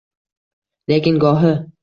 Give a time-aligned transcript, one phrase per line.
[0.89, 1.55] Lekin gohi